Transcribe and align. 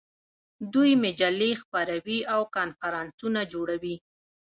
دوی 0.73 0.91
مجلې 1.03 1.51
خپروي 1.61 2.19
او 2.33 2.41
کنفرانسونه 2.55 3.41
جوړوي. 3.53 3.95